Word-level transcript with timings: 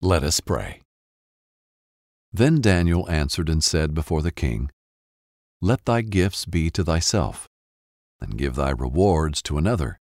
Let 0.00 0.22
us 0.22 0.38
pray. 0.38 0.82
Then 2.32 2.60
Daniel 2.60 3.10
answered 3.10 3.48
and 3.48 3.64
said 3.64 3.94
before 3.94 4.22
the 4.22 4.30
king, 4.30 4.70
Let 5.60 5.84
thy 5.86 6.02
gifts 6.02 6.44
be 6.44 6.70
to 6.70 6.84
thyself, 6.84 7.48
and 8.20 8.38
give 8.38 8.54
thy 8.54 8.70
rewards 8.70 9.42
to 9.42 9.58
another. 9.58 9.98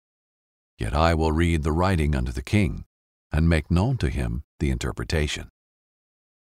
Yet 0.79 0.95
I 0.95 1.15
will 1.15 1.33
read 1.33 1.65
the 1.65 1.73
writing 1.73 2.15
unto 2.15 2.31
the 2.31 2.43
king, 2.43 2.85
and 3.33 3.49
make 3.49 3.69
known 3.69 3.97
to 3.99 4.11
him 4.11 4.45
the 4.61 4.71
interpretation. 4.71 5.49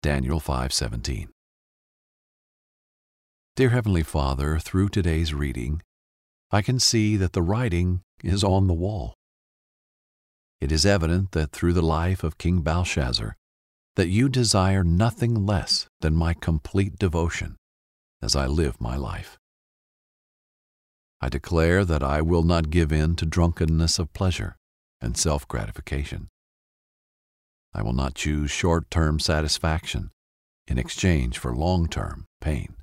Daniel 0.03 0.41
5:17. 0.41 1.31
Dear 3.57 3.71
Heavenly 3.71 4.03
Father, 4.03 4.59
through 4.59 4.91
today's 4.91 5.33
reading, 5.33 5.83
I 6.51 6.61
can 6.61 6.79
see 6.79 7.17
that 7.17 7.33
the 7.33 7.43
writing 7.43 8.03
is 8.23 8.45
on 8.45 8.67
the 8.67 8.75
wall. 8.75 9.18
It 10.61 10.73
is 10.73 10.85
evident 10.85 11.33
that 11.33 11.53
through 11.53 11.73
the 11.73 11.83
life 11.83 12.25
of 12.25 12.39
King 12.39 12.61
Belshazzar, 12.63 13.37
that 13.97 14.09
you 14.09 14.29
desire 14.29 14.85
nothing 14.85 15.47
less 15.47 15.87
than 16.01 16.15
my 16.15 16.35
complete 16.35 16.99
devotion 16.99 17.57
as 18.23 18.35
I 18.37 18.47
live 18.47 18.81
my 18.81 18.97
life. 18.97 19.39
I 21.21 21.29
declare 21.29 21.85
that 21.85 22.03
I 22.03 22.23
will 22.23 22.45
not 22.45 22.71
give 22.71 22.93
in 22.93 23.17
to 23.17 23.27
drunkenness 23.27 23.99
of 23.99 24.13
pleasure 24.13 24.57
and 25.01 25.17
self 25.17 25.47
gratification. 25.49 26.29
I 27.75 27.83
will 27.83 27.93
not 27.93 28.15
choose 28.15 28.51
short 28.51 28.91
term 28.91 29.19
satisfaction 29.19 30.11
in 30.67 30.79
exchange 30.79 31.39
for 31.39 31.55
long 31.55 31.89
term 31.89 32.27
pain. 32.41 32.75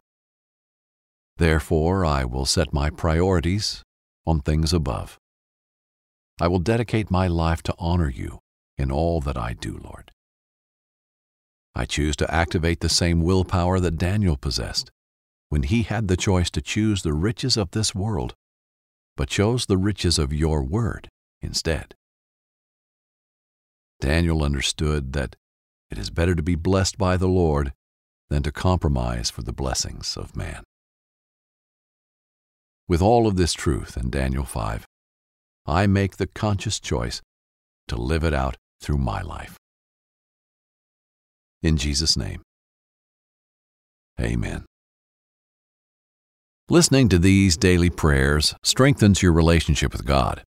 Therefore, 1.38 2.06
I 2.06 2.24
will 2.26 2.46
set 2.46 2.74
my 2.74 2.90
priorities 2.90 3.84
on 4.26 4.42
things 4.42 4.74
above. 4.74 5.18
I 6.40 6.48
will 6.48 6.60
dedicate 6.60 7.10
my 7.10 7.28
life 7.28 7.64
to 7.64 7.76
honor 7.80 8.10
you 8.10 8.40
in 8.78 8.92
all 8.92 9.22
that 9.22 9.38
I 9.38 9.54
do, 9.54 9.80
Lord. 9.82 10.12
I 11.74 11.86
choose 11.86 12.16
to 12.18 12.34
activate 12.34 12.80
the 12.80 12.90
same 12.90 13.22
willpower 13.22 13.80
that 13.80 13.98
Daniel 13.98 14.38
possessed 14.38 14.92
when 15.50 15.64
he 15.64 15.84
had 15.84 16.08
the 16.08 16.18
choice 16.18 16.50
to 16.52 16.62
choose 16.62 17.02
the 17.02 17.14
riches 17.14 17.56
of 17.56 17.72
this 17.72 17.94
world, 17.94 18.34
but 19.16 19.30
chose 19.30 19.66
the 19.66 19.78
riches 19.78 20.20
of 20.20 20.34
your 20.34 20.64
word 20.64 21.10
instead. 21.42 21.96
Daniel 24.02 24.44
understood 24.44 25.14
that 25.14 25.36
it 25.90 25.98
is 25.98 26.10
better 26.10 26.36
to 26.36 26.44
be 26.44 26.56
blessed 26.56 26.98
by 26.98 27.16
the 27.16 27.28
Lord 27.28 27.74
than 28.30 28.44
to 28.44 28.52
compromise 28.52 29.30
for 29.30 29.42
the 29.42 29.54
blessings 29.54 30.18
of 30.18 30.36
man. 30.36 30.64
With 32.88 33.02
all 33.02 33.28
of 33.28 33.36
this 33.36 33.54
truth 33.54 33.96
in 33.96 34.10
Daniel 34.10 34.46
5, 34.46 34.86
I 35.66 35.88
make 35.88 36.18
the 36.18 36.28
conscious 36.28 36.80
choice 36.80 37.22
to 37.88 37.96
live 37.96 38.24
it 38.24 38.34
out 38.34 38.56
through 38.82 38.98
my 38.98 39.22
life. 39.22 39.58
In 41.62 41.78
Jesus' 41.78 42.16
name, 42.16 42.42
Amen. 44.20 44.66
Listening 46.70 47.10
to 47.10 47.20
these 47.20 47.58
daily 47.58 47.90
prayers 47.90 48.56
strengthens 48.64 49.22
your 49.22 49.34
relationship 49.34 49.92
with 49.92 50.06
God. 50.06 50.44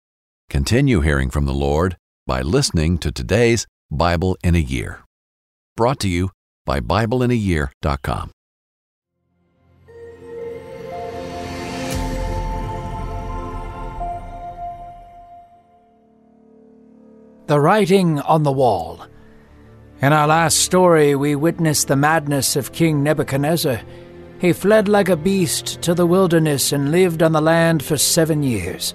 Continue 0.50 1.02
hearing 1.02 1.30
from 1.30 1.46
the 1.46 1.54
Lord 1.54 1.98
by 2.26 2.42
listening 2.42 2.98
to 3.00 3.12
today's 3.12 3.68
Bible 3.92 4.38
in 4.44 4.56
a 4.56 4.60
Year. 4.60 5.04
Brought 5.76 6.00
to 6.00 6.10
you 6.10 6.32
by 6.66 6.80
BibleInAYear.com. 6.80 8.32
The 17.48 17.62
writing 17.62 18.20
on 18.20 18.44
the 18.44 18.52
wall. 18.52 19.06
In 20.02 20.12
our 20.12 20.28
last 20.28 20.58
story, 20.58 21.16
we 21.16 21.34
witnessed 21.34 21.88
the 21.88 21.96
madness 21.96 22.58
of 22.58 22.74
King 22.74 23.04
Nebuchadnezzar. 23.04 23.80
He 24.40 24.52
fled 24.52 24.90
like 24.90 25.08
a 25.08 25.16
beast 25.16 25.82
to 25.84 25.94
the 25.94 26.06
wilderness 26.06 26.74
and 26.74 26.92
lived 26.92 27.24
on 27.24 27.32
the 27.32 27.40
land 27.40 27.82
for 27.82 27.96
seven 27.96 28.44
years. 28.44 28.94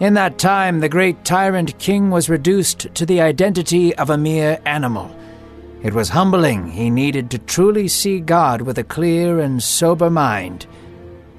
In 0.00 0.12
that 0.14 0.36
time, 0.36 0.80
the 0.80 0.90
great 0.90 1.24
tyrant 1.24 1.78
king 1.78 2.10
was 2.10 2.28
reduced 2.28 2.94
to 2.94 3.06
the 3.06 3.22
identity 3.22 3.94
of 3.94 4.10
a 4.10 4.18
mere 4.18 4.60
animal. 4.66 5.10
It 5.82 5.94
was 5.94 6.10
humbling. 6.10 6.70
He 6.70 6.90
needed 6.90 7.30
to 7.30 7.38
truly 7.38 7.88
see 7.88 8.20
God 8.20 8.60
with 8.60 8.76
a 8.76 8.84
clear 8.84 9.40
and 9.40 9.62
sober 9.62 10.10
mind. 10.10 10.66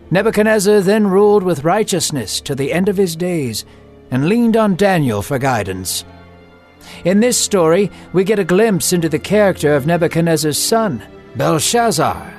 Nebuchadnezzar 0.10 0.82
then 0.82 1.06
ruled 1.06 1.44
with 1.44 1.64
righteousness 1.64 2.42
to 2.42 2.56
the 2.56 2.74
end 2.74 2.90
of 2.90 2.98
his 2.98 3.16
days 3.16 3.66
and 4.10 4.28
leaned 4.28 4.58
on 4.58 4.76
Daniel 4.76 5.22
for 5.22 5.38
guidance. 5.38 6.06
In 7.04 7.20
this 7.20 7.38
story, 7.38 7.92
we 8.14 8.24
get 8.24 8.40
a 8.40 8.44
glimpse 8.44 8.94
into 8.94 9.10
the 9.10 9.20
character 9.20 9.76
of 9.76 9.86
Nebuchadnezzar's 9.86 10.58
son, 10.58 11.02
Belshazzar. 11.36 12.34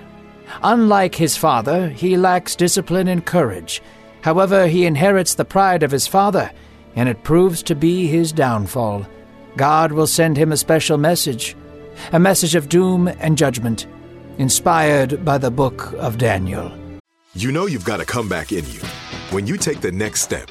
Unlike 0.62 1.14
his 1.14 1.36
father, 1.36 1.88
he 1.88 2.16
lacks 2.16 2.56
discipline 2.56 3.08
and 3.08 3.24
courage. 3.24 3.82
However, 4.22 4.66
he 4.66 4.84
inherits 4.84 5.34
the 5.34 5.44
pride 5.44 5.82
of 5.82 5.90
his 5.90 6.06
father, 6.06 6.50
and 6.96 7.08
it 7.08 7.24
proves 7.24 7.62
to 7.64 7.74
be 7.74 8.06
his 8.06 8.32
downfall. 8.32 9.06
God 9.56 9.92
will 9.92 10.06
send 10.06 10.36
him 10.36 10.52
a 10.52 10.56
special 10.56 10.98
message, 10.98 11.56
a 12.12 12.18
message 12.18 12.54
of 12.54 12.68
doom 12.68 13.08
and 13.08 13.38
judgment, 13.38 13.86
inspired 14.38 15.24
by 15.24 15.38
the 15.38 15.50
book 15.50 15.92
of 15.94 16.18
Daniel. 16.18 16.72
You 17.34 17.52
know 17.52 17.66
you've 17.66 17.84
got 17.84 18.00
a 18.00 18.04
comeback 18.04 18.52
in 18.52 18.64
you. 18.70 18.80
When 19.30 19.46
you 19.46 19.56
take 19.56 19.80
the 19.80 19.92
next 19.92 20.22
step, 20.22 20.50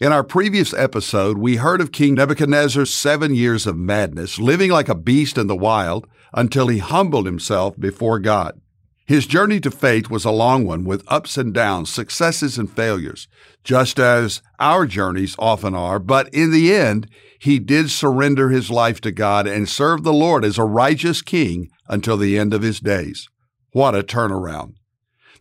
In 0.00 0.12
our 0.12 0.24
previous 0.24 0.72
episode, 0.72 1.38
we 1.38 1.56
heard 1.56 1.80
of 1.80 1.92
King 1.92 2.14
Nebuchadnezzar's 2.14 2.92
seven 2.92 3.34
years 3.34 3.66
of 3.66 3.76
madness, 3.76 4.38
living 4.38 4.70
like 4.70 4.88
a 4.88 4.94
beast 4.94 5.36
in 5.36 5.46
the 5.46 5.56
wild 5.56 6.06
until 6.32 6.68
he 6.68 6.78
humbled 6.78 7.26
himself 7.26 7.78
before 7.78 8.18
God. 8.18 8.60
His 9.06 9.26
journey 9.26 9.58
to 9.60 9.72
faith 9.72 10.08
was 10.08 10.24
a 10.24 10.30
long 10.30 10.64
one 10.64 10.84
with 10.84 11.02
ups 11.08 11.36
and 11.36 11.52
downs, 11.52 11.90
successes 11.90 12.58
and 12.58 12.70
failures, 12.70 13.26
just 13.64 13.98
as 13.98 14.40
our 14.60 14.86
journeys 14.86 15.34
often 15.36 15.74
are. 15.74 15.98
But 15.98 16.32
in 16.32 16.52
the 16.52 16.72
end, 16.72 17.08
he 17.40 17.58
did 17.58 17.90
surrender 17.90 18.50
his 18.50 18.70
life 18.70 19.00
to 19.00 19.10
God 19.10 19.48
and 19.48 19.68
serve 19.68 20.04
the 20.04 20.12
Lord 20.12 20.44
as 20.44 20.58
a 20.58 20.64
righteous 20.64 21.22
king 21.22 21.70
until 21.88 22.16
the 22.16 22.38
end 22.38 22.54
of 22.54 22.62
his 22.62 22.78
days. 22.78 23.28
What 23.72 23.96
a 23.96 24.04
turnaround. 24.04 24.74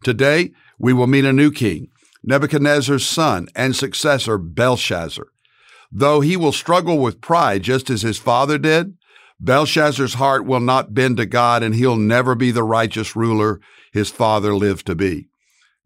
Today, 0.03 0.51
we 0.79 0.91
will 0.91 1.07
meet 1.07 1.25
a 1.25 1.33
new 1.33 1.51
king, 1.51 1.89
Nebuchadnezzar's 2.29 3.07
son 3.07 3.47
and 3.55 3.75
successor, 3.75 4.37
Belshazzar. 4.37 5.25
Though 5.91 6.21
he 6.21 6.37
will 6.37 6.51
struggle 6.51 6.99
with 6.99 7.21
pride 7.21 7.63
just 7.63 7.89
as 7.89 8.03
his 8.03 8.19
father 8.19 8.59
did, 8.59 8.93
Belshazzar's 9.39 10.13
heart 10.13 10.45
will 10.45 10.59
not 10.59 10.93
bend 10.93 11.17
to 11.17 11.25
God, 11.25 11.63
and 11.63 11.73
he'll 11.73 11.95
never 11.95 12.35
be 12.35 12.51
the 12.51 12.61
righteous 12.61 13.15
ruler 13.15 13.59
his 13.91 14.11
father 14.11 14.53
lived 14.53 14.85
to 14.85 14.93
be. 14.93 15.27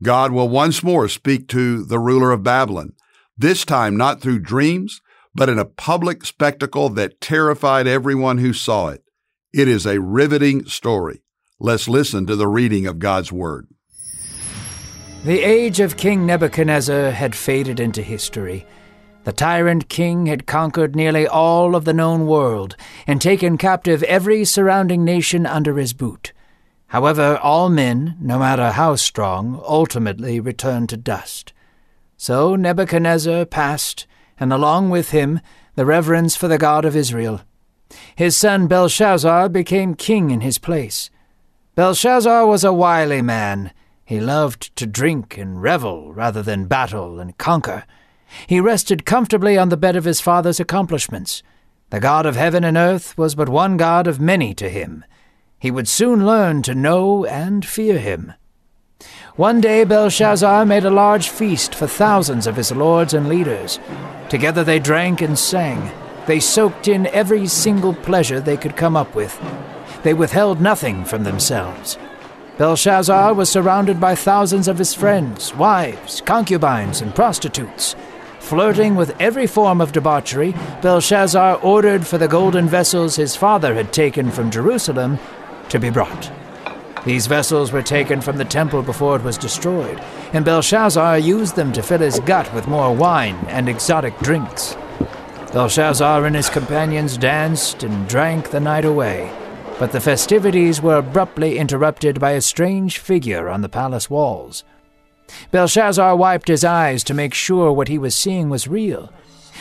God 0.01 0.33
will 0.33 0.49
once 0.49 0.83
more 0.83 1.07
speak 1.07 1.47
to 1.47 1.85
the 1.85 1.97
ruler 1.97 2.33
of 2.33 2.43
Babylon, 2.43 2.91
this 3.37 3.63
time 3.63 3.95
not 3.95 4.19
through 4.19 4.39
dreams, 4.39 4.99
but 5.33 5.47
in 5.47 5.57
a 5.57 5.63
public 5.63 6.25
spectacle 6.25 6.89
that 6.89 7.21
terrified 7.21 7.87
everyone 7.87 8.39
who 8.39 8.51
saw 8.51 8.89
it. 8.89 9.05
It 9.53 9.69
is 9.69 9.85
a 9.85 10.01
riveting 10.01 10.65
story. 10.65 11.21
Let's 11.57 11.87
listen 11.87 12.25
to 12.25 12.35
the 12.35 12.49
reading 12.49 12.85
of 12.85 12.99
God's 12.99 13.31
Word. 13.31 13.72
The 15.23 15.39
age 15.39 15.79
of 15.79 15.95
King 15.95 16.25
Nebuchadnezzar 16.25 17.11
had 17.11 17.33
faded 17.33 17.79
into 17.79 18.01
history. 18.01 18.67
The 19.23 19.31
tyrant 19.31 19.87
king 19.87 20.25
had 20.25 20.45
conquered 20.45 20.97
nearly 20.97 21.25
all 21.25 21.77
of 21.77 21.85
the 21.85 21.93
known 21.93 22.27
world 22.27 22.75
and 23.07 23.21
taken 23.21 23.57
captive 23.57 24.03
every 24.03 24.43
surrounding 24.43 25.05
nation 25.05 25.45
under 25.45 25.77
his 25.77 25.93
boot. 25.93 26.33
However, 26.87 27.39
all 27.41 27.69
men, 27.69 28.17
no 28.19 28.37
matter 28.37 28.71
how 28.71 28.97
strong, 28.97 29.63
ultimately 29.65 30.41
return 30.41 30.87
to 30.87 30.97
dust. 30.97 31.53
So 32.17 32.57
Nebuchadnezzar 32.57 33.45
passed, 33.45 34.05
and 34.37 34.51
along 34.51 34.89
with 34.89 35.11
him 35.11 35.39
the 35.75 35.85
reverence 35.85 36.35
for 36.35 36.49
the 36.49 36.57
God 36.57 36.83
of 36.83 36.97
Israel. 36.97 37.39
His 38.13 38.35
son 38.35 38.67
Belshazzar 38.67 39.47
became 39.47 39.95
king 39.95 40.31
in 40.31 40.41
his 40.41 40.57
place. 40.57 41.09
Belshazzar 41.75 42.45
was 42.45 42.65
a 42.65 42.73
wily 42.73 43.21
man. 43.21 43.71
He 44.05 44.19
loved 44.19 44.75
to 44.75 44.85
drink 44.85 45.37
and 45.37 45.61
revel 45.61 46.13
rather 46.13 46.43
than 46.43 46.65
battle 46.65 47.19
and 47.19 47.37
conquer. 47.37 47.85
He 48.47 48.59
rested 48.59 49.05
comfortably 49.05 49.57
on 49.57 49.69
the 49.69 49.77
bed 49.77 49.95
of 49.95 50.03
his 50.03 50.19
father's 50.19 50.59
accomplishments. 50.59 51.43
The 51.89 51.99
God 51.99 52.25
of 52.25 52.35
heaven 52.35 52.63
and 52.63 52.75
earth 52.75 53.17
was 53.17 53.35
but 53.35 53.49
one 53.49 53.77
God 53.77 54.07
of 54.07 54.19
many 54.19 54.53
to 54.55 54.69
him. 54.69 55.05
He 55.59 55.71
would 55.71 55.87
soon 55.87 56.25
learn 56.25 56.61
to 56.63 56.75
know 56.75 57.25
and 57.25 57.65
fear 57.65 57.97
him. 57.97 58.33
One 59.35 59.61
day 59.61 59.83
Belshazzar 59.83 60.65
made 60.65 60.85
a 60.85 60.89
large 60.89 61.29
feast 61.29 61.73
for 61.73 61.87
thousands 61.87 62.45
of 62.45 62.55
his 62.55 62.71
lords 62.71 63.13
and 63.13 63.29
leaders. 63.29 63.79
Together 64.29 64.63
they 64.63 64.79
drank 64.79 65.21
and 65.21 65.39
sang. 65.39 65.91
They 66.27 66.39
soaked 66.39 66.87
in 66.87 67.07
every 67.07 67.47
single 67.47 67.93
pleasure 67.93 68.39
they 68.39 68.57
could 68.57 68.75
come 68.75 68.95
up 68.95 69.15
with. 69.15 69.39
They 70.03 70.13
withheld 70.13 70.59
nothing 70.59 71.05
from 71.05 71.23
themselves. 71.23 71.97
Belshazzar 72.57 73.33
was 73.33 73.49
surrounded 73.49 73.99
by 73.99 74.13
thousands 74.13 74.67
of 74.67 74.77
his 74.77 74.93
friends, 74.93 75.55
wives, 75.55 76.21
concubines, 76.21 77.01
and 77.01 77.15
prostitutes. 77.15 77.95
Flirting 78.39 78.93
with 78.93 79.19
every 79.19 79.47
form 79.47 79.81
of 79.81 79.91
debauchery, 79.91 80.53
Belshazzar 80.83 81.55
ordered 81.63 82.05
for 82.05 82.19
the 82.19 82.27
golden 82.27 82.67
vessels 82.67 83.15
his 83.15 83.35
father 83.35 83.73
had 83.73 83.91
taken 83.91 84.29
from 84.29 84.51
Jerusalem 84.51 85.17
to 85.69 85.79
be 85.79 85.89
brought. 85.89 86.31
These 87.05 87.25
vessels 87.25 87.71
were 87.71 87.81
taken 87.81 88.21
from 88.21 88.37
the 88.37 88.45
temple 88.45 88.83
before 88.83 89.15
it 89.15 89.23
was 89.23 89.37
destroyed, 89.37 89.99
and 90.31 90.45
Belshazzar 90.45 91.17
used 91.17 91.55
them 91.55 91.73
to 91.73 91.81
fill 91.81 91.99
his 91.99 92.19
gut 92.19 92.53
with 92.53 92.67
more 92.67 92.95
wine 92.95 93.43
and 93.47 93.67
exotic 93.67 94.15
drinks. 94.19 94.77
Belshazzar 95.53 96.23
and 96.25 96.35
his 96.35 96.49
companions 96.49 97.17
danced 97.17 97.81
and 97.81 98.07
drank 98.07 98.51
the 98.51 98.59
night 98.59 98.85
away, 98.85 99.31
but 99.79 99.91
the 99.91 99.99
festivities 99.99 100.81
were 100.81 100.97
abruptly 100.97 101.57
interrupted 101.57 102.19
by 102.19 102.31
a 102.31 102.41
strange 102.41 102.97
figure 102.97 103.49
on 103.49 103.61
the 103.61 103.69
palace 103.69 104.09
walls. 104.09 104.63
Belshazzar 105.51 106.15
wiped 106.15 106.47
his 106.47 106.63
eyes 106.63 107.03
to 107.05 107.13
make 107.13 107.33
sure 107.33 107.71
what 107.71 107.87
he 107.87 107.97
was 107.97 108.15
seeing 108.15 108.49
was 108.49 108.67
real. 108.67 109.11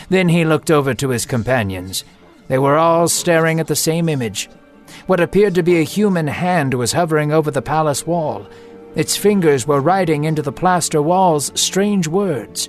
Then 0.09 0.29
he 0.29 0.45
looked 0.45 0.71
over 0.71 0.95
to 0.95 1.11
his 1.11 1.27
companions. 1.27 2.05
They 2.49 2.59
were 2.59 2.77
all 2.77 3.09
staring 3.09 3.61
at 3.61 3.67
the 3.67 3.77
same 3.77 4.09
image. 4.09 4.49
What 5.07 5.21
appeared 5.21 5.55
to 5.55 5.63
be 5.63 5.79
a 5.79 5.85
human 5.85 6.27
hand 6.27 6.75
was 6.75 6.93
hovering 6.93 7.33
over 7.33 7.51
the 7.51 7.63
palace 7.63 8.07
wall. 8.07 8.47
Its 8.95 9.17
fingers 9.17 9.67
were 9.67 9.81
writing 9.81 10.25
into 10.25 10.43
the 10.43 10.53
plaster 10.53 11.01
walls 11.01 11.51
strange 11.59 12.07
words. 12.07 12.69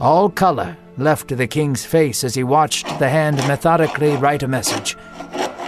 All 0.00 0.30
color 0.30 0.76
left 0.96 1.36
the 1.36 1.46
king's 1.46 1.84
face 1.84 2.24
as 2.24 2.34
he 2.34 2.42
watched 2.42 2.86
the 2.98 3.08
hand 3.08 3.36
methodically 3.46 4.16
write 4.16 4.42
a 4.42 4.48
message. 4.48 4.96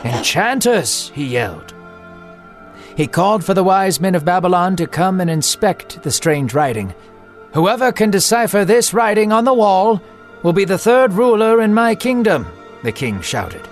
Enchanters! 0.04 1.10
he 1.14 1.26
yelled. 1.26 1.74
He 2.96 3.06
called 3.06 3.44
for 3.44 3.54
the 3.54 3.64
wise 3.64 4.00
men 4.00 4.14
of 4.14 4.24
Babylon 4.24 4.76
to 4.76 4.86
come 4.86 5.20
and 5.20 5.30
inspect 5.30 6.02
the 6.02 6.10
strange 6.10 6.54
writing. 6.54 6.94
Whoever 7.54 7.92
can 7.92 8.10
decipher 8.10 8.64
this 8.64 8.94
writing 8.94 9.32
on 9.32 9.44
the 9.44 9.54
wall 9.54 10.00
will 10.42 10.52
be 10.52 10.64
the 10.64 10.78
third 10.78 11.12
ruler 11.12 11.60
in 11.60 11.74
my 11.74 11.94
kingdom, 11.94 12.46
the 12.82 12.92
king 12.92 13.20
shouted. 13.20 13.66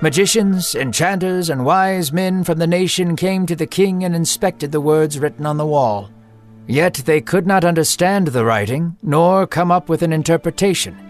Magicians, 0.00 0.74
enchanters, 0.74 1.50
and 1.50 1.64
wise 1.64 2.12
men 2.12 2.44
from 2.44 2.58
the 2.58 2.66
nation 2.66 3.16
came 3.16 3.46
to 3.46 3.56
the 3.56 3.66
king 3.66 4.04
and 4.04 4.14
inspected 4.14 4.70
the 4.70 4.80
words 4.80 5.18
written 5.18 5.44
on 5.44 5.56
the 5.56 5.66
wall. 5.66 6.10
Yet 6.66 6.94
they 6.94 7.20
could 7.20 7.46
not 7.46 7.64
understand 7.64 8.28
the 8.28 8.44
writing, 8.44 8.96
nor 9.02 9.46
come 9.46 9.72
up 9.72 9.88
with 9.88 10.02
an 10.02 10.12
interpretation. 10.12 11.07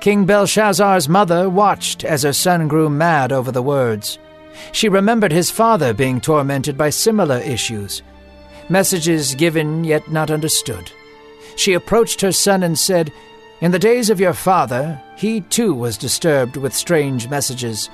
King 0.00 0.24
Belshazzar's 0.24 1.08
mother 1.08 1.50
watched 1.50 2.04
as 2.04 2.22
her 2.22 2.32
son 2.32 2.68
grew 2.68 2.88
mad 2.88 3.32
over 3.32 3.50
the 3.50 3.62
words. 3.62 4.18
She 4.72 4.88
remembered 4.88 5.32
his 5.32 5.50
father 5.50 5.92
being 5.92 6.20
tormented 6.20 6.78
by 6.78 6.90
similar 6.90 7.38
issues, 7.38 8.02
messages 8.68 9.34
given 9.34 9.84
yet 9.84 10.10
not 10.10 10.30
understood. 10.30 10.92
She 11.56 11.74
approached 11.74 12.20
her 12.20 12.32
son 12.32 12.62
and 12.62 12.78
said, 12.78 13.12
In 13.60 13.72
the 13.72 13.78
days 13.78 14.08
of 14.10 14.20
your 14.20 14.34
father, 14.34 15.00
he 15.16 15.40
too 15.40 15.74
was 15.74 15.98
disturbed 15.98 16.56
with 16.56 16.74
strange 16.74 17.28
messages. 17.28 17.90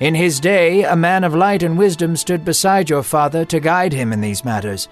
In 0.00 0.14
his 0.14 0.40
day, 0.40 0.82
a 0.82 0.96
man 0.96 1.22
of 1.22 1.34
light 1.34 1.62
and 1.62 1.78
wisdom 1.78 2.16
stood 2.16 2.44
beside 2.44 2.90
your 2.90 3.04
father 3.04 3.44
to 3.46 3.60
guide 3.60 3.92
him 3.92 4.12
in 4.12 4.20
these 4.20 4.44
matters. 4.44 4.88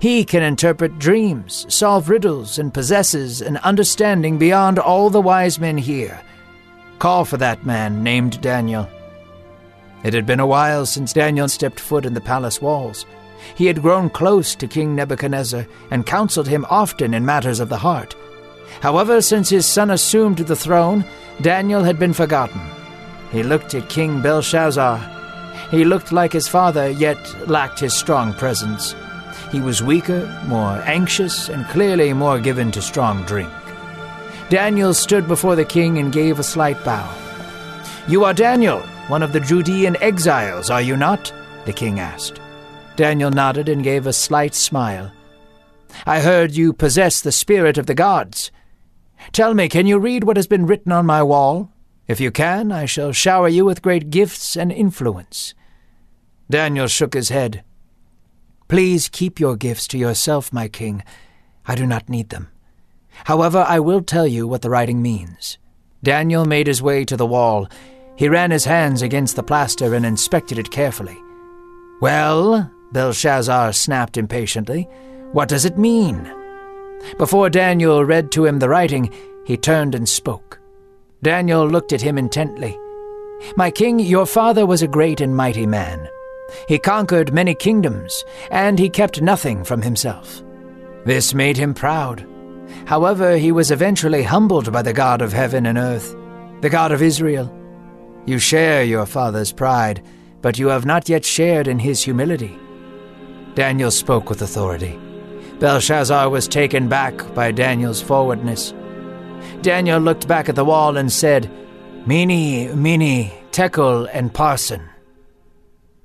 He 0.00 0.24
can 0.24 0.42
interpret 0.42 0.98
dreams, 0.98 1.66
solve 1.68 2.08
riddles, 2.08 2.58
and 2.58 2.72
possesses 2.72 3.40
an 3.40 3.58
understanding 3.58 4.38
beyond 4.38 4.78
all 4.78 5.10
the 5.10 5.20
wise 5.20 5.58
men 5.58 5.78
here. 5.78 6.20
Call 6.98 7.24
for 7.24 7.36
that 7.36 7.66
man 7.66 8.02
named 8.02 8.40
Daniel. 8.40 8.88
It 10.02 10.14
had 10.14 10.26
been 10.26 10.40
a 10.40 10.46
while 10.46 10.86
since 10.86 11.12
Daniel 11.12 11.48
stepped 11.48 11.80
foot 11.80 12.06
in 12.06 12.14
the 12.14 12.20
palace 12.20 12.60
walls. 12.60 13.06
He 13.54 13.66
had 13.66 13.82
grown 13.82 14.10
close 14.10 14.54
to 14.56 14.66
King 14.66 14.94
Nebuchadnezzar 14.94 15.66
and 15.90 16.06
counseled 16.06 16.48
him 16.48 16.66
often 16.70 17.14
in 17.14 17.26
matters 17.26 17.60
of 17.60 17.68
the 17.68 17.78
heart. 17.78 18.14
However, 18.80 19.20
since 19.20 19.48
his 19.48 19.66
son 19.66 19.90
assumed 19.90 20.38
the 20.38 20.56
throne, 20.56 21.04
Daniel 21.40 21.82
had 21.82 21.98
been 21.98 22.12
forgotten. 22.12 22.60
He 23.32 23.42
looked 23.42 23.74
at 23.74 23.88
King 23.88 24.22
Belshazzar. 24.22 24.98
He 25.70 25.84
looked 25.84 26.12
like 26.12 26.32
his 26.32 26.48
father, 26.48 26.88
yet 26.90 27.18
lacked 27.48 27.80
his 27.80 27.94
strong 27.94 28.34
presence. 28.34 28.94
He 29.54 29.60
was 29.60 29.84
weaker, 29.84 30.26
more 30.48 30.82
anxious, 30.84 31.48
and 31.48 31.64
clearly 31.66 32.12
more 32.12 32.40
given 32.40 32.72
to 32.72 32.82
strong 32.82 33.22
drink. 33.22 33.52
Daniel 34.50 34.92
stood 34.92 35.28
before 35.28 35.54
the 35.54 35.64
king 35.64 35.98
and 35.98 36.12
gave 36.12 36.40
a 36.40 36.42
slight 36.42 36.84
bow. 36.84 37.08
You 38.08 38.24
are 38.24 38.34
Daniel, 38.34 38.80
one 39.06 39.22
of 39.22 39.32
the 39.32 39.38
Judean 39.38 39.96
exiles, 40.00 40.70
are 40.70 40.82
you 40.82 40.96
not? 40.96 41.32
the 41.66 41.72
king 41.72 42.00
asked. 42.00 42.40
Daniel 42.96 43.30
nodded 43.30 43.68
and 43.68 43.84
gave 43.84 44.08
a 44.08 44.12
slight 44.12 44.56
smile. 44.56 45.12
I 46.04 46.18
heard 46.18 46.50
you 46.50 46.72
possess 46.72 47.20
the 47.20 47.30
spirit 47.30 47.78
of 47.78 47.86
the 47.86 47.94
gods. 47.94 48.50
Tell 49.30 49.54
me, 49.54 49.68
can 49.68 49.86
you 49.86 50.00
read 50.00 50.24
what 50.24 50.36
has 50.36 50.48
been 50.48 50.66
written 50.66 50.90
on 50.90 51.06
my 51.06 51.22
wall? 51.22 51.70
If 52.08 52.20
you 52.20 52.32
can, 52.32 52.72
I 52.72 52.86
shall 52.86 53.12
shower 53.12 53.46
you 53.46 53.64
with 53.64 53.82
great 53.82 54.10
gifts 54.10 54.56
and 54.56 54.72
influence. 54.72 55.54
Daniel 56.50 56.88
shook 56.88 57.14
his 57.14 57.28
head. 57.28 57.62
Please 58.68 59.08
keep 59.08 59.38
your 59.38 59.56
gifts 59.56 59.86
to 59.88 59.98
yourself, 59.98 60.52
my 60.52 60.68
king. 60.68 61.02
I 61.66 61.74
do 61.74 61.86
not 61.86 62.08
need 62.08 62.30
them. 62.30 62.48
However, 63.24 63.64
I 63.66 63.80
will 63.80 64.02
tell 64.02 64.26
you 64.26 64.46
what 64.46 64.62
the 64.62 64.70
writing 64.70 65.00
means. 65.00 65.58
Daniel 66.02 66.44
made 66.44 66.66
his 66.66 66.82
way 66.82 67.04
to 67.04 67.16
the 67.16 67.26
wall 67.26 67.68
he 68.16 68.28
ran 68.28 68.50
his 68.50 68.64
hands 68.64 69.02
against 69.02 69.36
the 69.36 69.42
plaster 69.42 69.94
and 69.94 70.06
inspected 70.06 70.58
it 70.58 70.70
carefully. 70.70 71.18
Well, 72.00 72.70
Belshazzar 72.92 73.72
snapped 73.72 74.16
impatiently, 74.16 74.88
what 75.32 75.48
does 75.48 75.64
it 75.64 75.78
mean? 75.78 76.32
Before 77.18 77.50
Daniel 77.50 78.04
read 78.04 78.30
to 78.32 78.44
him 78.44 78.60
the 78.60 78.68
writing, 78.68 79.12
he 79.44 79.56
turned 79.56 79.94
and 79.94 80.08
spoke. 80.08 80.60
Daniel 81.22 81.66
looked 81.66 81.92
at 81.92 82.02
him 82.02 82.18
intently. 82.18 82.78
My 83.56 83.70
king, 83.70 83.98
your 83.98 84.26
father 84.26 84.64
was 84.64 84.82
a 84.82 84.88
great 84.88 85.20
and 85.20 85.36
mighty 85.36 85.66
man. 85.66 86.08
He 86.66 86.78
conquered 86.78 87.32
many 87.32 87.54
kingdoms, 87.54 88.24
and 88.50 88.78
he 88.78 88.90
kept 88.90 89.22
nothing 89.22 89.64
from 89.64 89.82
himself. 89.82 90.42
This 91.04 91.34
made 91.34 91.56
him 91.56 91.74
proud. 91.74 92.26
However, 92.86 93.36
he 93.36 93.52
was 93.52 93.70
eventually 93.70 94.22
humbled 94.22 94.72
by 94.72 94.82
the 94.82 94.92
God 94.92 95.22
of 95.22 95.32
heaven 95.32 95.66
and 95.66 95.78
earth, 95.78 96.14
the 96.60 96.70
God 96.70 96.92
of 96.92 97.02
Israel. 97.02 97.52
You 98.26 98.38
share 98.38 98.84
your 98.84 99.06
father's 99.06 99.52
pride, 99.52 100.02
but 100.40 100.58
you 100.58 100.68
have 100.68 100.86
not 100.86 101.08
yet 101.08 101.24
shared 101.24 101.68
in 101.68 101.78
his 101.78 102.02
humility. 102.02 102.58
Daniel 103.54 103.90
spoke 103.90 104.28
with 104.28 104.42
authority. 104.42 104.98
Belshazzar 105.58 106.28
was 106.28 106.48
taken 106.48 106.88
back 106.88 107.34
by 107.34 107.52
Daniel's 107.52 108.02
forwardness. 108.02 108.74
Daniel 109.62 110.00
looked 110.00 110.26
back 110.26 110.48
at 110.48 110.56
the 110.56 110.64
wall 110.64 110.96
and 110.96 111.12
said, 111.12 111.50
Mene, 112.06 112.80
Mene, 112.80 113.30
Tekel, 113.52 114.08
and 114.12 114.32
Parsin. 114.32 114.82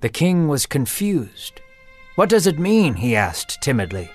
The 0.01 0.09
king 0.09 0.47
was 0.47 0.65
confused. 0.65 1.61
What 2.15 2.29
does 2.29 2.47
it 2.47 2.59
mean? 2.59 2.95
he 2.95 3.15
asked 3.15 3.61
timidly. 3.61 4.09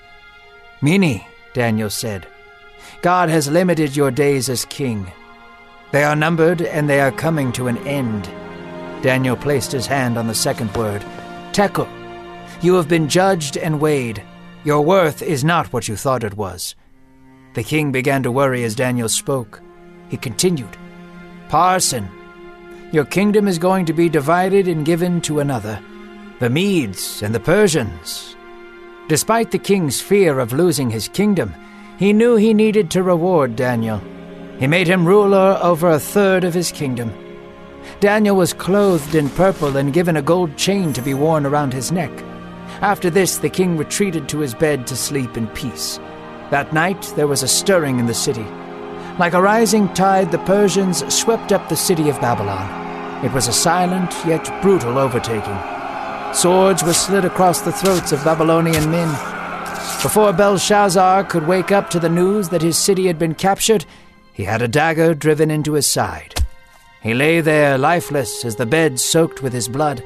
Mene, 0.81 1.25
Daniel 1.53 1.91
said. 1.91 2.27
God 3.03 3.29
has 3.29 3.51
limited 3.51 3.97
your 3.97 4.11
days 4.11 4.49
as 4.49 4.65
king. 4.65 5.11
They 5.93 6.05
are 6.05 6.17
numbered 6.17 6.63
and 6.63 6.89
they 6.89 7.01
are 7.01 7.13
coming 7.13 7.53
to 7.53 7.69
an 7.69 7.79
end. 7.87 8.25
Daniel 9.03 9.37
placed 9.37 9.73
his 9.73 9.87
hand 9.87 10.17
on 10.17 10.27
the 10.27 10.35
second 10.35 10.75
word. 10.75 11.05
Tekel. 11.53 11.89
You 12.63 12.75
have 12.75 12.89
been 12.89 13.09
judged 13.09 13.59
and 13.59 13.81
weighed. 13.81 14.23
Your 14.65 14.81
worth 14.81 15.21
is 15.21 15.45
not 15.45 15.73
what 15.73 15.87
you 15.87 15.97
thought 15.97 16.25
it 16.25 16.35
was. 16.35 16.75
The 17.53 17.63
king 17.63 17.93
began 17.93 18.23
to 18.23 18.33
worry 18.33 18.65
as 18.65 18.75
Daniel 18.75 19.09
spoke. 19.09 19.61
He 20.09 20.17
continued, 20.17 20.77
Parsin, 21.49 22.09
your 22.93 23.05
kingdom 23.05 23.49
is 23.49 23.59
going 23.59 23.87
to 23.87 23.93
be 23.93 24.09
divided 24.09 24.69
and 24.69 24.87
given 24.87 25.21
to 25.23 25.41
another, 25.41 25.81
the 26.39 26.51
Medes 26.51 27.23
and 27.23 27.35
the 27.35 27.41
Persians. 27.41 28.37
Despite 29.09 29.51
the 29.51 29.59
king's 29.59 30.01
fear 30.01 30.39
of 30.39 30.53
losing 30.53 30.91
his 30.91 31.09
kingdom, 31.09 31.55
he 31.99 32.13
knew 32.13 32.37
he 32.37 32.55
needed 32.55 32.91
to 32.91 33.03
reward 33.03 33.57
Daniel. 33.57 34.01
He 34.59 34.67
made 34.67 34.87
him 34.87 35.07
ruler 35.07 35.59
over 35.61 35.91
a 35.91 35.99
third 35.99 36.45
of 36.45 36.55
his 36.55 36.73
kingdom. 36.73 37.13
Daniel 38.01 38.37
was 38.37 38.53
clothed 38.53 39.15
in 39.15 39.29
purple 39.31 39.77
and 39.77 39.93
given 39.93 40.17
a 40.17 40.23
gold 40.23 40.57
chain 40.57 40.93
to 40.93 41.03
be 41.03 41.15
worn 41.15 41.45
around 41.47 41.73
his 41.73 41.93
neck. 41.93 42.13
After 42.81 43.11
this, 43.11 43.39
the 43.39 43.51
king 43.51 43.77
retreated 43.77 44.29
to 44.29 44.39
his 44.39 44.55
bed 44.55 44.87
to 44.87 44.97
sleep 44.97 45.37
in 45.37 45.47
peace. 45.49 45.99
That 46.51 46.73
night 46.73 47.13
there 47.17 47.27
was 47.27 47.43
a 47.43 47.49
stirring 47.49 47.99
in 47.99 48.07
the 48.07 48.15
city. 48.15 48.47
Like 49.19 49.35
a 49.35 49.41
rising 49.41 49.89
tide, 49.95 50.33
the 50.33 50.39
Persians 50.39 51.15
swept 51.15 51.53
up 51.53 51.69
the 51.69 51.77
city 51.77 52.09
of 52.09 52.21
Babylon. 52.21 53.25
It 53.25 53.33
was 53.33 53.47
a 53.47 53.53
silent 53.53 54.13
yet 54.27 54.45
brutal 54.61 54.99
overtaking. 54.99 55.59
Swords 56.35 56.83
were 56.83 56.93
slid 56.93 57.25
across 57.25 57.61
the 57.61 57.71
throats 57.71 58.11
of 58.11 58.25
Babylonian 58.25 58.91
men. 58.91 59.09
Before 60.03 60.33
Belshazzar 60.33 61.25
could 61.25 61.47
wake 61.47 61.71
up 61.71 61.91
to 61.91 62.01
the 62.01 62.09
news 62.09 62.49
that 62.49 62.61
his 62.61 62.77
city 62.77 63.07
had 63.07 63.19
been 63.19 63.37
captured, 63.37 63.87
he 64.33 64.43
had 64.45 64.63
a 64.63 64.69
dagger 64.69 65.15
driven 65.15 65.49
into 65.49 65.75
his 65.75 65.87
side. 65.87 66.35
He 67.01 67.15
lay 67.15 67.41
there 67.41 67.79
lifeless 67.79 68.45
as 68.45 68.57
the 68.57 68.67
bed 68.67 68.99
soaked 68.99 69.43
with 69.43 69.53
his 69.53 69.69
blood. 69.69 70.03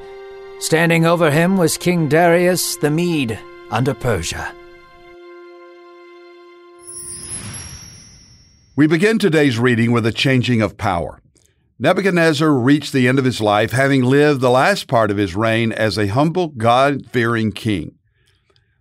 Standing 0.59 1.07
over 1.07 1.31
him 1.31 1.57
was 1.57 1.77
King 1.77 2.09
Darius 2.09 2.75
the 2.75 2.91
Mede 2.91 3.39
under 3.71 3.95
Persia. 3.95 4.53
We 8.79 8.87
begin 8.87 9.19
today's 9.19 9.59
reading 9.59 9.91
with 9.91 10.05
a 10.05 10.13
changing 10.13 10.61
of 10.61 10.77
power. 10.77 11.21
Nebuchadnezzar 11.79 12.49
reached 12.49 12.93
the 12.93 13.09
end 13.09 13.19
of 13.19 13.25
his 13.25 13.41
life, 13.41 13.73
having 13.73 14.05
lived 14.05 14.39
the 14.39 14.49
last 14.49 14.87
part 14.87 15.11
of 15.11 15.17
his 15.17 15.35
reign 15.35 15.73
as 15.73 15.97
a 15.97 16.07
humble, 16.07 16.47
God 16.47 17.05
fearing 17.11 17.51
king. 17.51 17.95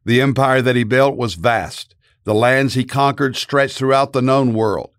The 0.04 0.20
empire 0.20 0.62
that 0.62 0.76
he 0.76 0.84
built 0.84 1.16
was 1.16 1.34
vast. 1.34 1.96
The 2.22 2.32
lands 2.32 2.74
he 2.74 2.84
conquered 2.84 3.34
stretched 3.34 3.76
throughout 3.76 4.12
the 4.12 4.22
known 4.22 4.54
world. 4.54 4.90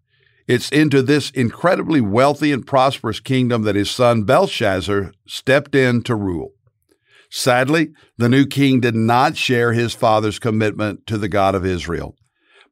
It's 0.50 0.70
into 0.70 1.02
this 1.02 1.30
incredibly 1.30 2.02
wealthy 2.02 2.52
and 2.52 2.68
prosperous 2.68 3.22
kingdom 3.22 3.62
that 3.62 3.78
his 3.78 3.90
son 3.90 4.24
Belshazzar 4.24 5.14
stepped 5.26 5.76
in 5.76 6.04
to 6.04 6.16
rule. 6.16 6.56
Sadly, 7.30 7.94
the 8.18 8.28
new 8.28 8.46
king 8.46 8.82
did 8.82 8.96
not 8.96 9.38
share 9.38 9.72
his 9.72 9.94
father's 9.94 10.40
commitment 10.40 11.08
to 11.08 11.18
the 11.18 11.30
God 11.30 11.56
of 11.56 11.66
Israel. 11.66 12.18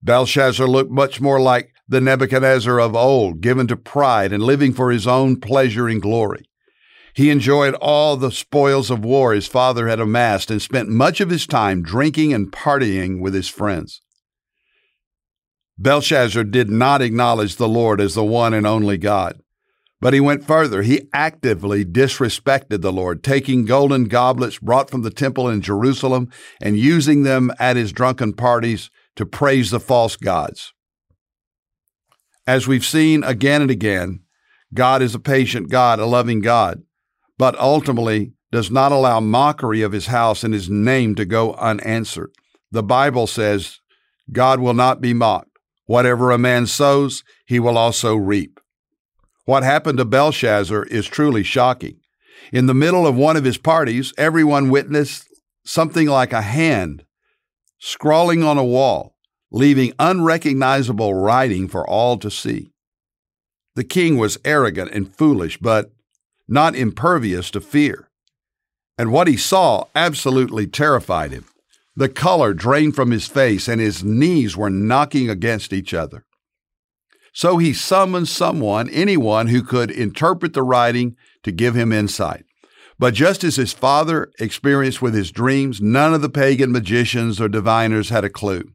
Belshazzar 0.04 0.68
looked 0.68 0.92
much 0.92 1.22
more 1.22 1.40
like 1.40 1.72
the 1.88 2.02
Nebuchadnezzar 2.02 2.80
of 2.80 2.96
old, 2.96 3.42
given 3.42 3.68
to 3.68 3.78
pride 3.78 4.34
and 4.34 4.44
living 4.44 4.74
for 4.74 4.92
his 4.92 5.08
own 5.08 5.40
pleasure 5.40 5.88
and 5.88 6.02
glory. 6.02 6.44
He 7.14 7.30
enjoyed 7.30 7.74
all 7.76 8.16
the 8.16 8.32
spoils 8.32 8.92
of 8.92 9.04
war 9.04 9.34
his 9.34 9.48
father 9.48 9.88
had 9.88 10.00
amassed 10.00 10.52
and 10.52 10.62
spent 10.62 10.90
much 10.90 11.20
of 11.20 11.30
his 11.30 11.48
time 11.48 11.82
drinking 11.82 12.34
and 12.34 12.52
partying 12.52 13.20
with 13.22 13.34
his 13.34 13.48
friends. 13.48 14.02
Belshazzar 15.80 16.44
did 16.44 16.70
not 16.70 17.02
acknowledge 17.02 17.56
the 17.56 17.68
Lord 17.68 18.02
as 18.02 18.16
the 18.16 18.24
one 18.24 18.54
and 18.54 18.68
only 18.68 18.98
God. 18.98 19.42
But 20.00 20.14
he 20.14 20.20
went 20.20 20.46
further. 20.46 20.84
He 20.84 21.08
actively 21.12 21.84
disrespected 21.84 22.82
the 22.82 22.94
Lord, 22.94 23.24
taking 23.24 23.66
golden 23.66 24.06
goblets 24.06 24.60
brought 24.60 24.92
from 24.92 25.02
the 25.02 25.10
temple 25.10 25.50
in 25.50 25.62
Jerusalem 25.62 26.30
and 26.62 26.78
using 26.78 27.24
them 27.24 27.52
at 27.60 27.78
his 27.78 27.92
drunken 27.92 28.34
parties 28.34 28.92
to 29.16 29.26
praise 29.26 29.72
the 29.72 29.80
false 29.80 30.16
gods. 30.16 30.74
As 32.48 32.66
we've 32.66 32.86
seen 32.86 33.26
again 33.26 33.62
and 33.62 33.70
again, 33.70 34.22
God 34.74 35.02
is 35.02 35.14
a 35.14 35.20
patient 35.20 35.70
God, 35.70 36.00
a 36.00 36.06
loving 36.06 36.40
God, 36.40 36.82
but 37.38 37.60
ultimately 37.60 38.32
does 38.54 38.72
not 38.72 38.94
allow 38.94 39.20
mockery 39.20 39.82
of 39.82 39.92
his 39.92 40.08
house 40.08 40.46
and 40.46 40.54
his 40.54 40.70
name 40.70 41.14
to 41.16 41.26
go 41.26 41.54
unanswered. 41.56 42.32
The 42.72 42.84
Bible 42.84 43.28
says, 43.28 43.82
God 44.32 44.62
will 44.62 44.74
not 44.74 45.02
be 45.02 45.14
mocked. 45.14 45.52
Whatever 45.88 46.32
a 46.32 46.38
man 46.38 46.68
sows, 46.68 47.24
he 47.46 47.60
will 47.60 47.78
also 47.78 48.16
reap. 48.16 48.62
What 49.44 49.64
happened 49.64 49.98
to 49.98 50.06
Belshazzar 50.06 50.86
is 50.86 51.06
truly 51.06 51.44
shocking. 51.44 52.00
In 52.54 52.66
the 52.66 52.74
middle 52.74 53.06
of 53.06 53.16
one 53.16 53.36
of 53.36 53.44
his 53.44 53.58
parties, 53.58 54.14
everyone 54.18 54.70
witnessed 54.70 55.28
something 55.66 56.08
like 56.08 56.32
a 56.32 56.42
hand 56.42 57.04
scrawling 57.78 58.42
on 58.42 58.58
a 58.58 58.64
wall 58.64 59.17
leaving 59.52 59.94
unrecognizable 60.00 61.14
writing 61.14 61.68
for 61.68 61.88
all 61.88 62.18
to 62.18 62.30
see. 62.30 62.72
The 63.76 63.84
king 63.84 64.18
was 64.18 64.40
arrogant 64.44 64.92
and 64.92 65.14
foolish, 65.16 65.58
but 65.58 65.92
not 66.48 66.76
impervious 66.76 67.52
to 67.52 67.62
fear. 67.62 68.10
And 68.98 69.12
what 69.12 69.28
he 69.28 69.38
saw 69.38 69.86
absolutely 69.94 70.66
terrified 70.66 71.32
him. 71.32 71.46
The 71.96 72.10
color 72.10 72.54
drained 72.54 72.96
from 72.96 73.12
his 73.12 73.28
face, 73.28 73.68
and 73.68 73.82
his 73.82 74.04
knees 74.04 74.56
were 74.58 74.70
knocking 74.70 75.30
against 75.30 75.74
each 75.74 75.94
other. 75.94 76.26
So 77.34 77.58
he 77.58 77.74
summoned 77.74 78.28
someone, 78.28 78.90
anyone 78.90 79.48
who 79.48 79.62
could 79.62 79.92
interpret 79.92 80.54
the 80.54 80.64
writing, 80.64 81.16
to 81.44 81.52
give 81.52 81.76
him 81.76 81.92
insight. 81.92 82.46
But 83.00 83.14
just 83.14 83.44
as 83.44 83.58
his 83.58 83.74
father 83.74 84.32
experienced 84.40 85.04
with 85.04 85.14
his 85.14 85.32
dreams, 85.32 85.80
none 85.80 86.16
of 86.16 86.24
the 86.24 86.30
pagan 86.30 86.72
magicians 86.72 87.40
or 87.40 87.48
diviners 87.48 88.10
had 88.10 88.26
a 88.26 88.30
clue. 88.30 88.72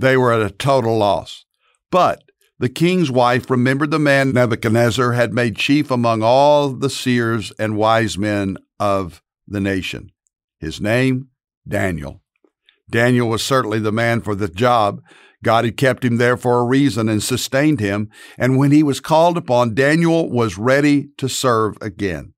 They 0.00 0.16
were 0.16 0.32
at 0.32 0.40
a 0.40 0.50
total 0.50 0.96
loss. 0.96 1.44
But 1.90 2.22
the 2.58 2.70
king's 2.70 3.10
wife 3.10 3.50
remembered 3.50 3.90
the 3.90 3.98
man 3.98 4.32
Nebuchadnezzar 4.32 5.12
had 5.12 5.34
made 5.34 5.56
chief 5.56 5.90
among 5.90 6.22
all 6.22 6.70
the 6.70 6.88
seers 6.88 7.52
and 7.58 7.76
wise 7.76 8.16
men 8.16 8.56
of 8.78 9.22
the 9.46 9.60
nation. 9.60 10.10
His 10.58 10.80
name, 10.80 11.28
Daniel. 11.68 12.22
Daniel 12.90 13.28
was 13.28 13.42
certainly 13.42 13.78
the 13.78 13.92
man 13.92 14.22
for 14.22 14.34
the 14.34 14.48
job. 14.48 15.02
God 15.44 15.66
had 15.66 15.76
kept 15.76 16.02
him 16.02 16.16
there 16.16 16.38
for 16.38 16.58
a 16.58 16.64
reason 16.64 17.10
and 17.10 17.22
sustained 17.22 17.80
him. 17.80 18.08
And 18.38 18.56
when 18.56 18.72
he 18.72 18.82
was 18.82 19.00
called 19.00 19.36
upon, 19.36 19.74
Daniel 19.74 20.30
was 20.30 20.56
ready 20.56 21.10
to 21.18 21.28
serve 21.28 21.76
again. 21.82 22.32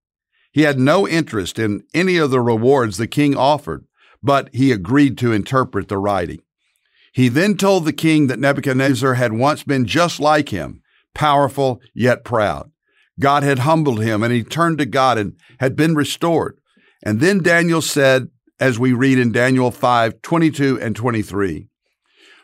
He 0.50 0.62
had 0.62 0.81
no 0.81 1.07
interest 1.07 1.61
in 1.61 1.85
any 1.95 2.16
of 2.16 2.33
the 2.33 2.40
rewards 2.40 2.97
the 2.97 3.07
king 3.07 3.37
offered, 3.37 3.87
but 4.21 4.50
he 4.52 4.73
agreed 4.73 5.16
to 5.19 5.33
interpret 5.33 5.88
the 5.88 5.99
writing. 5.99 6.42
He 7.12 7.28
then 7.28 7.57
told 7.57 7.85
the 7.85 7.92
king 7.92 8.26
that 8.26 8.38
Nebuchadnezzar 8.38 9.14
had 9.14 9.35
once 9.35 9.62
been 9.62 9.87
just 9.87 10.19
like 10.19 10.49
him, 10.49 10.83
powerful 11.14 11.81
yet 11.95 12.25
proud. 12.25 12.71
God 13.21 13.42
had 13.42 13.61
humbled 13.61 14.02
him 14.02 14.23
and 14.23 14.33
he 14.33 14.42
turned 14.42 14.78
to 14.78 14.87
God 14.87 15.19
and 15.19 15.37
had 15.61 15.76
been 15.76 15.95
restored. 15.95 16.59
And 17.04 17.21
then 17.21 17.42
Daniel 17.42 17.83
said, 17.83 18.28
as 18.59 18.78
we 18.78 18.92
read 18.92 19.19
in 19.19 19.33
Daniel 19.33 19.71
5 19.71 20.23
22 20.23 20.81
and 20.81 20.95
23, 20.95 21.69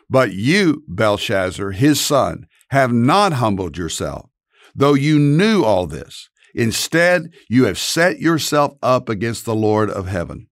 But 0.09 0.33
you, 0.33 0.83
Belshazzar, 0.87 1.71
his 1.71 1.99
son, 1.99 2.45
have 2.71 2.91
not 2.91 3.33
humbled 3.33 3.77
yourself, 3.77 4.29
though 4.75 4.93
you 4.93 5.17
knew 5.17 5.63
all 5.63 5.87
this. 5.87 6.29
Instead, 6.53 7.31
you 7.47 7.65
have 7.65 7.77
set 7.77 8.19
yourself 8.19 8.73
up 8.83 9.07
against 9.07 9.45
the 9.45 9.55
Lord 9.55 9.89
of 9.89 10.07
heaven. 10.07 10.47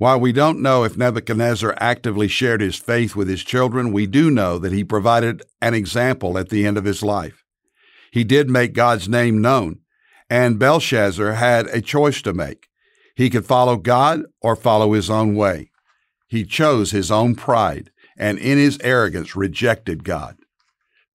While 0.00 0.18
we 0.18 0.32
don't 0.32 0.62
know 0.62 0.82
if 0.84 0.96
Nebuchadnezzar 0.96 1.74
actively 1.76 2.26
shared 2.26 2.62
his 2.62 2.76
faith 2.76 3.14
with 3.14 3.28
his 3.28 3.44
children, 3.44 3.92
we 3.92 4.06
do 4.06 4.30
know 4.30 4.58
that 4.58 4.72
he 4.72 4.82
provided 4.82 5.42
an 5.60 5.74
example 5.74 6.38
at 6.38 6.48
the 6.48 6.66
end 6.66 6.78
of 6.78 6.86
his 6.86 7.02
life. 7.02 7.44
He 8.10 8.24
did 8.24 8.48
make 8.48 8.72
God's 8.72 9.10
name 9.10 9.42
known, 9.42 9.80
and 10.30 10.58
Belshazzar 10.58 11.32
had 11.32 11.66
a 11.66 11.82
choice 11.82 12.22
to 12.22 12.32
make. 12.32 12.70
He 13.14 13.28
could 13.28 13.44
follow 13.44 13.76
God 13.76 14.22
or 14.40 14.56
follow 14.56 14.94
his 14.94 15.10
own 15.10 15.34
way. 15.34 15.70
He 16.28 16.46
chose 16.46 16.92
his 16.92 17.10
own 17.10 17.34
pride 17.34 17.90
and 18.16 18.38
in 18.38 18.56
his 18.56 18.78
arrogance 18.82 19.36
rejected 19.36 20.02
God. 20.02 20.38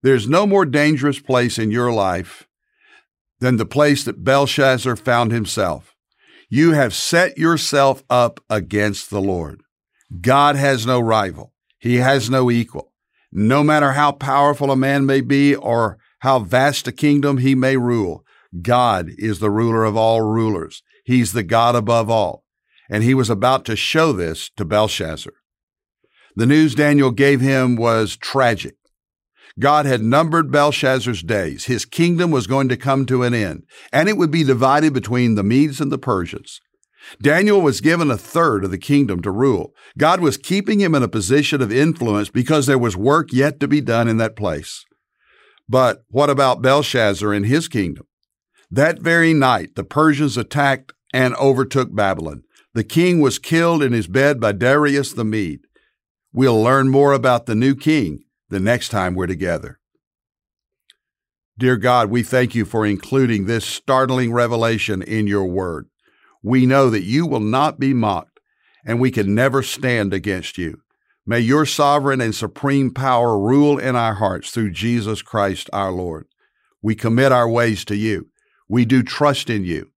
There's 0.04 0.30
no 0.30 0.46
more 0.46 0.64
dangerous 0.64 1.20
place 1.20 1.58
in 1.58 1.72
your 1.72 1.92
life 1.92 2.48
than 3.40 3.58
the 3.58 3.66
place 3.66 4.04
that 4.04 4.24
Belshazzar 4.24 4.96
found 4.96 5.32
himself. 5.32 5.95
You 6.50 6.74
have 6.74 6.94
set 6.94 7.38
yourself 7.38 8.04
up 8.10 8.40
against 8.50 9.10
the 9.10 9.22
Lord. 9.22 9.64
God 10.22 10.56
has 10.56 10.86
no 10.86 11.00
rival. 11.00 11.54
He 11.80 11.98
has 11.98 12.30
no 12.30 12.52
equal. 12.52 12.92
No 13.32 13.64
matter 13.64 13.94
how 13.94 14.12
powerful 14.12 14.72
a 14.72 14.76
man 14.76 15.06
may 15.06 15.22
be 15.22 15.56
or 15.56 15.98
how 16.20 16.40
vast 16.40 16.88
a 16.88 16.92
kingdom 16.92 17.40
he 17.40 17.56
may 17.56 17.78
rule, 17.78 18.24
God 18.62 19.10
is 19.18 19.40
the 19.40 19.50
ruler 19.50 19.84
of 19.84 19.98
all 19.98 20.22
rulers. 20.22 20.84
He's 21.04 21.34
the 21.34 21.44
God 21.44 21.76
above 21.76 22.10
all. 22.10 22.44
And 22.90 23.04
he 23.04 23.14
was 23.14 23.30
about 23.30 23.66
to 23.66 23.76
show 23.76 24.12
this 24.12 24.50
to 24.58 24.66
Belshazzar. 24.66 25.34
The 26.36 26.46
news 26.46 26.76
Daniel 26.76 27.12
gave 27.12 27.42
him 27.42 27.76
was 27.76 28.16
tragic. 28.18 28.76
God 29.58 29.86
had 29.86 30.02
numbered 30.02 30.52
Belshazzar's 30.52 31.24
days. 31.24 31.66
His 31.66 31.86
kingdom 31.86 32.30
was 32.30 32.46
going 32.46 32.68
to 32.70 32.78
come 32.78 33.06
to 33.06 33.24
an 33.24 33.34
end, 33.34 33.64
and 33.94 34.10
it 34.10 34.18
would 34.18 34.32
be 34.32 34.44
divided 34.44 34.94
between 34.94 35.36
the 35.36 35.44
Medes 35.44 35.80
and 35.80 35.92
the 35.92 35.98
Persians. 35.98 36.60
Daniel 37.22 37.62
was 37.62 37.82
given 37.82 38.12
a 38.12 38.18
third 38.18 38.66
of 38.66 38.72
the 38.72 38.78
kingdom 38.78 39.22
to 39.22 39.32
rule. 39.32 39.74
God 39.98 40.20
was 40.20 40.38
keeping 40.38 40.80
him 40.82 40.94
in 40.94 41.04
a 41.04 41.08
position 41.08 41.62
of 41.62 41.72
influence 41.72 42.30
because 42.30 42.66
there 42.66 42.80
was 42.80 42.98
work 42.98 43.32
yet 43.32 43.60
to 43.62 43.68
be 43.68 43.80
done 43.80 44.08
in 44.08 44.18
that 44.18 44.36
place. 44.36 44.84
But 45.70 46.04
what 46.10 46.30
about 46.30 46.62
Belshazzar 46.62 47.32
and 47.32 47.46
his 47.46 47.68
kingdom? 47.68 48.08
That 48.70 49.00
very 49.00 49.34
night, 49.34 49.76
the 49.76 49.84
Persians 49.84 50.36
attacked 50.36 50.94
and 51.14 51.34
overtook 51.36 51.96
Babylon. 51.96 52.44
The 52.74 52.84
king 52.84 53.22
was 53.22 53.40
killed 53.40 53.82
in 53.82 53.94
his 53.94 54.08
bed 54.08 54.42
by 54.42 54.52
Darius 54.52 55.14
the 55.14 55.24
Mede. 55.24 55.62
We'll 56.34 56.62
learn 56.62 56.90
more 56.90 57.14
about 57.14 57.46
the 57.46 57.56
new 57.56 57.76
king 57.76 58.25
the 58.50 58.60
next 58.60 58.90
time 58.90 59.16
we're 59.16 59.28
together. 59.28 59.80
Dear 61.58 61.78
God, 61.78 62.10
we 62.10 62.22
thank 62.22 62.54
you 62.54 62.66
for 62.66 62.86
including 62.86 63.46
this 63.46 63.66
startling 63.66 64.34
revelation 64.34 65.02
in 65.02 65.26
your 65.26 65.46
word. 65.46 65.88
We 66.44 66.66
know 66.66 66.90
that 66.90 67.04
you 67.04 67.26
will 67.26 67.40
not 67.40 67.80
be 67.80 67.94
mocked, 67.94 68.40
and 68.86 69.00
we 69.00 69.10
can 69.10 69.34
never 69.34 69.64
stand 69.64 70.14
against 70.14 70.58
you. 70.58 70.82
May 71.26 71.40
your 71.40 71.66
sovereign 71.66 72.22
and 72.22 72.36
supreme 72.36 72.94
power 72.94 73.40
rule 73.40 73.80
in 73.80 73.96
our 73.96 74.16
hearts 74.16 74.52
through 74.52 74.72
Jesus 74.72 75.24
Christ 75.24 75.70
our 75.74 75.92
Lord. 75.92 76.28
We 76.84 76.94
commit 76.94 77.32
our 77.32 77.50
ways 77.50 77.84
to 77.86 77.96
you. 77.96 78.30
We 78.70 78.86
do 78.86 79.02
trust 79.02 79.50
in 79.50 79.64
you. 79.64 79.90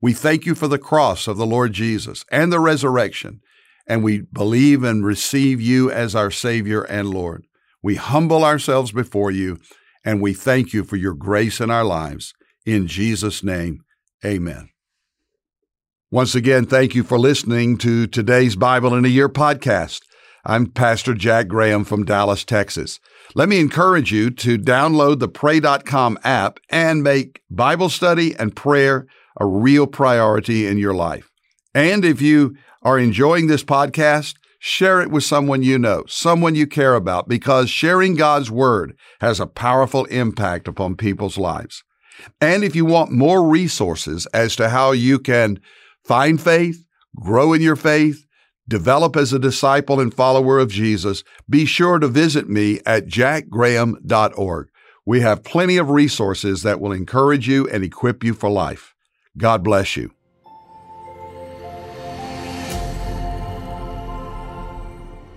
We 0.00 0.12
thank 0.12 0.46
you 0.46 0.54
for 0.54 0.68
the 0.68 0.78
cross 0.78 1.26
of 1.26 1.36
the 1.36 1.46
Lord 1.46 1.72
Jesus 1.72 2.24
and 2.30 2.52
the 2.52 2.60
resurrection, 2.60 3.40
and 3.88 4.04
we 4.04 4.20
believe 4.20 4.84
and 4.84 5.04
receive 5.04 5.60
you 5.60 5.90
as 5.90 6.14
our 6.14 6.30
Savior 6.30 6.82
and 6.82 7.10
Lord. 7.10 7.47
We 7.82 7.94
humble 7.94 8.44
ourselves 8.44 8.92
before 8.92 9.30
you, 9.30 9.58
and 10.04 10.20
we 10.20 10.34
thank 10.34 10.72
you 10.72 10.84
for 10.84 10.96
your 10.96 11.14
grace 11.14 11.60
in 11.60 11.70
our 11.70 11.84
lives. 11.84 12.34
In 12.66 12.86
Jesus' 12.86 13.44
name, 13.44 13.80
amen. 14.24 14.70
Once 16.10 16.34
again, 16.34 16.64
thank 16.64 16.94
you 16.94 17.02
for 17.02 17.18
listening 17.18 17.76
to 17.78 18.06
today's 18.06 18.56
Bible 18.56 18.94
in 18.94 19.04
a 19.04 19.08
Year 19.08 19.28
podcast. 19.28 20.00
I'm 20.44 20.66
Pastor 20.66 21.12
Jack 21.12 21.48
Graham 21.48 21.84
from 21.84 22.04
Dallas, 22.04 22.44
Texas. 22.44 22.98
Let 23.34 23.48
me 23.48 23.60
encourage 23.60 24.10
you 24.10 24.30
to 24.30 24.56
download 24.56 25.18
the 25.18 25.28
Pray.com 25.28 26.18
app 26.24 26.60
and 26.70 27.02
make 27.02 27.42
Bible 27.50 27.90
study 27.90 28.34
and 28.36 28.56
prayer 28.56 29.06
a 29.38 29.44
real 29.44 29.86
priority 29.86 30.66
in 30.66 30.78
your 30.78 30.94
life. 30.94 31.28
And 31.74 32.04
if 32.04 32.22
you 32.22 32.56
are 32.82 32.98
enjoying 32.98 33.46
this 33.46 33.62
podcast, 33.62 34.34
share 34.58 35.00
it 35.00 35.10
with 35.10 35.24
someone 35.24 35.62
you 35.62 35.78
know, 35.78 36.04
someone 36.06 36.54
you 36.54 36.66
care 36.66 36.94
about, 36.94 37.28
because 37.28 37.70
sharing 37.70 38.14
God's 38.14 38.50
Word 38.50 38.96
has 39.20 39.40
a 39.40 39.46
powerful 39.46 40.04
impact 40.06 40.68
upon 40.68 40.96
people's 40.96 41.38
lives. 41.38 41.84
And 42.40 42.64
if 42.64 42.74
you 42.74 42.84
want 42.84 43.12
more 43.12 43.48
resources 43.48 44.26
as 44.26 44.56
to 44.56 44.68
how 44.68 44.92
you 44.92 45.18
can 45.18 45.60
find 46.04 46.40
faith, 46.40 46.84
grow 47.16 47.52
in 47.52 47.62
your 47.62 47.76
faith, 47.76 48.26
develop 48.66 49.16
as 49.16 49.32
a 49.32 49.38
disciple 49.38 50.00
and 50.00 50.12
follower 50.12 50.58
of 50.58 50.70
Jesus, 50.70 51.22
be 51.48 51.64
sure 51.64 51.98
to 51.98 52.08
visit 52.08 52.48
me 52.48 52.80
at 52.84 53.06
jackgraham.org. 53.06 54.68
We 55.06 55.20
have 55.20 55.44
plenty 55.44 55.78
of 55.78 55.88
resources 55.90 56.62
that 56.64 56.80
will 56.80 56.92
encourage 56.92 57.48
you 57.48 57.66
and 57.68 57.82
equip 57.82 58.22
you 58.22 58.34
for 58.34 58.50
life. 58.50 58.94
God 59.38 59.62
bless 59.62 59.96
you. 59.96 60.12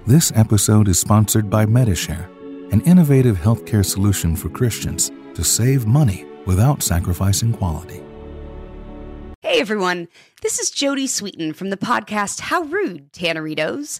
This 0.07 0.31
episode 0.35 0.87
is 0.87 0.97
sponsored 0.97 1.47
by 1.47 1.67
Medi-Share, 1.67 2.27
an 2.71 2.81
innovative 2.81 3.37
healthcare 3.37 3.85
solution 3.85 4.35
for 4.35 4.49
Christians 4.49 5.11
to 5.35 5.43
save 5.43 5.85
money 5.85 6.25
without 6.47 6.81
sacrificing 6.81 7.53
quality. 7.53 8.01
Hey 9.43 9.61
everyone, 9.61 10.07
this 10.41 10.57
is 10.57 10.71
Jodie 10.71 11.03
Sweetin 11.03 11.55
from 11.55 11.69
the 11.69 11.77
podcast 11.77 12.39
How 12.39 12.63
Rude, 12.63 13.13
Tanneritos. 13.13 13.99